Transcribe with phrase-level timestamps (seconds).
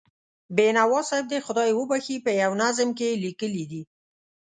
[0.55, 3.81] بینوا صاحب دې خدای وبښي، په یوه نظم کې یې لیکلي دي.